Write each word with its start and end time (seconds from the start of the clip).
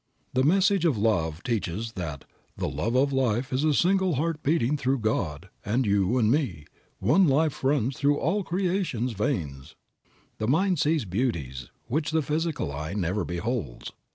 The 0.33 0.41
message 0.43 0.83
of 0.83 0.97
love 0.97 1.43
teaches 1.43 1.91
that 1.91 2.25
the 2.57 2.67
"love 2.67 2.95
of 2.95 3.13
life 3.13 3.53
is 3.53 3.63
a 3.63 3.71
single 3.71 4.15
heart 4.15 4.41
beating 4.41 4.75
through 4.75 4.97
God, 4.97 5.49
and 5.63 5.85
you 5.85 6.17
and 6.17 6.31
me." 6.31 6.65
"One 6.97 7.27
life 7.27 7.63
runs 7.63 7.97
through 7.97 8.17
all 8.17 8.43
creation's 8.43 9.11
veins." 9.11 9.75
The 10.39 10.47
mind 10.47 10.79
sees 10.79 11.05
beauties 11.05 11.69
which 11.85 12.09
the 12.09 12.23
physical 12.23 12.71
eye 12.71 12.95
never 12.95 13.23
beholds. 13.23 13.91